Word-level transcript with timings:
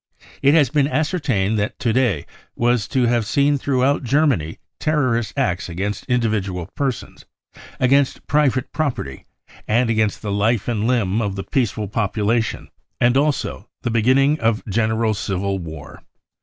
It 0.41 0.55
has 0.55 0.71
been 0.71 0.87
ascertained 0.87 1.59
that 1.59 1.77
to 1.77 1.93
day 1.93 2.25
was 2.55 2.87
to 2.87 3.03
have 3.03 3.23
seen 3.23 3.59
through 3.59 3.83
out 3.83 4.01
Germany 4.03 4.57
terrorist 4.79 5.31
acts 5.37 5.69
against 5.69 6.05
individual 6.07 6.65
persons, 6.75 7.27
against 7.79 8.25
private 8.25 8.71
property 8.73 9.27
and 9.67 9.91
against 9.91 10.23
the 10.23 10.31
life 10.31 10.67
and 10.67 10.87
limb 10.87 11.21
of 11.21 11.35
the 11.35 11.43
peaceful 11.43 11.87
population, 11.87 12.69
and 12.99 13.15
also 13.15 13.69
the 13.83 13.91
beginning 13.91 14.39
of 14.39 14.65
general 14.65 15.13
civil 15.13 15.59
war." 15.59 16.01